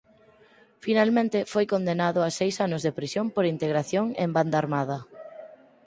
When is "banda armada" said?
4.37-4.97